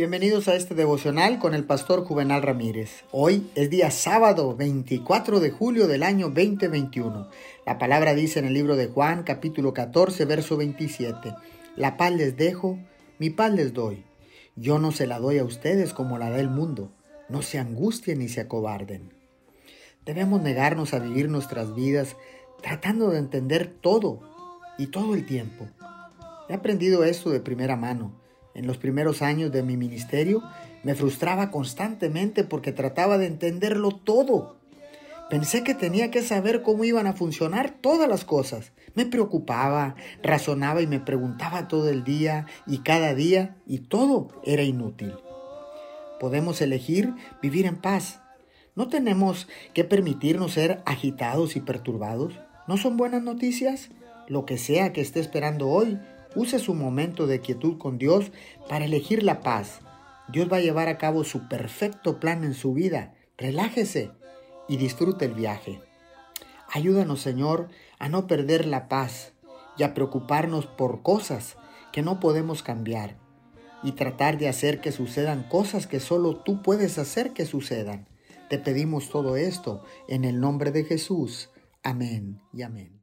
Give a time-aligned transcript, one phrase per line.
[0.00, 3.04] Bienvenidos a este devocional con el pastor Juvenal Ramírez.
[3.12, 7.28] Hoy es día sábado 24 de julio del año 2021.
[7.66, 11.34] La palabra dice en el libro de Juan capítulo 14 verso 27.
[11.76, 12.78] La paz les dejo,
[13.18, 14.06] mi paz les doy.
[14.56, 16.90] Yo no se la doy a ustedes como la da el mundo.
[17.28, 19.12] No se angustien ni se acobarden.
[20.06, 22.16] Debemos negarnos a vivir nuestras vidas
[22.62, 24.22] tratando de entender todo
[24.78, 25.68] y todo el tiempo.
[26.48, 28.18] He aprendido esto de primera mano
[28.54, 30.42] en los primeros años de mi ministerio
[30.82, 34.56] me frustraba constantemente porque trataba de entenderlo todo.
[35.28, 38.72] Pensé que tenía que saber cómo iban a funcionar todas las cosas.
[38.94, 44.64] Me preocupaba, razonaba y me preguntaba todo el día y cada día y todo era
[44.64, 45.14] inútil.
[46.18, 48.20] Podemos elegir vivir en paz.
[48.74, 52.40] No tenemos que permitirnos ser agitados y perturbados.
[52.66, 53.90] ¿No son buenas noticias?
[54.26, 55.98] Lo que sea que esté esperando hoy,
[56.34, 58.30] Use su momento de quietud con Dios
[58.68, 59.80] para elegir la paz.
[60.28, 63.14] Dios va a llevar a cabo su perfecto plan en su vida.
[63.36, 64.12] Relájese
[64.68, 65.80] y disfrute el viaje.
[66.72, 67.68] Ayúdanos, Señor,
[67.98, 69.32] a no perder la paz
[69.76, 71.56] y a preocuparnos por cosas
[71.92, 73.16] que no podemos cambiar
[73.82, 78.08] y tratar de hacer que sucedan cosas que solo tú puedes hacer que sucedan.
[78.48, 81.50] Te pedimos todo esto en el nombre de Jesús.
[81.82, 82.99] Amén y amén.